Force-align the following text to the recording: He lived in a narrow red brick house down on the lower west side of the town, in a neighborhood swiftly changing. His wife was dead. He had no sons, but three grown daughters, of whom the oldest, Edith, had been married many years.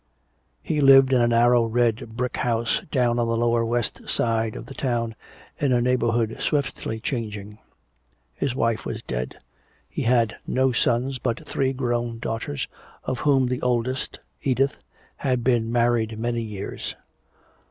He 0.63 0.81
lived 0.81 1.13
in 1.13 1.21
a 1.21 1.27
narrow 1.27 1.63
red 1.65 2.17
brick 2.17 2.37
house 2.37 2.81
down 2.89 3.19
on 3.19 3.27
the 3.27 3.37
lower 3.37 3.63
west 3.63 4.09
side 4.09 4.55
of 4.55 4.65
the 4.65 4.73
town, 4.73 5.13
in 5.59 5.71
a 5.71 5.79
neighborhood 5.79 6.37
swiftly 6.39 6.99
changing. 6.99 7.59
His 8.33 8.55
wife 8.55 8.83
was 8.83 9.03
dead. 9.03 9.37
He 9.87 10.01
had 10.01 10.37
no 10.47 10.71
sons, 10.71 11.19
but 11.19 11.47
three 11.47 11.71
grown 11.71 12.17
daughters, 12.17 12.67
of 13.03 13.19
whom 13.19 13.45
the 13.45 13.61
oldest, 13.61 14.19
Edith, 14.41 14.75
had 15.17 15.43
been 15.43 15.71
married 15.71 16.17
many 16.19 16.41
years. 16.41 16.95